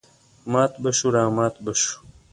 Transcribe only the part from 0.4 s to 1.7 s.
مات به شوو رامات